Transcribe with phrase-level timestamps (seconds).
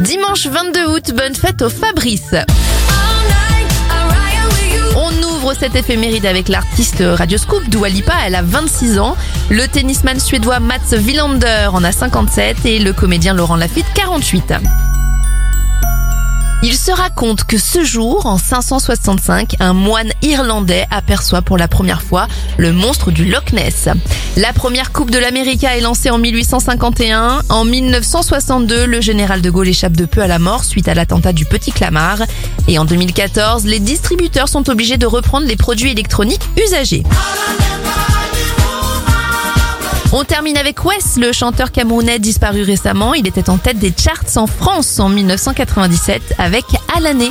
[0.00, 2.34] Dimanche 22 août, bonne fête au Fabrice.
[4.96, 9.16] On ouvre cette éphéméride avec l'artiste Radioscoop, Dua Lipa, elle a 26 ans.
[9.50, 14.54] Le tennisman suédois Mats Wilander en a 57 et le comédien Laurent Lafitte 48.
[16.64, 22.02] Il se raconte que ce jour, en 565, un moine irlandais aperçoit pour la première
[22.02, 23.88] fois le monstre du Loch Ness.
[24.36, 27.42] La première Coupe de l'América est lancée en 1851.
[27.48, 31.32] En 1962, le général de Gaulle échappe de peu à la mort suite à l'attentat
[31.32, 32.22] du Petit Clamart.
[32.66, 37.04] Et en 2014, les distributeurs sont obligés de reprendre les produits électroniques usagés.
[40.10, 43.12] On termine avec Wes, le chanteur camerounais disparu récemment.
[43.12, 46.64] Il était en tête des charts en France en 1997 avec
[46.96, 47.30] À l'année.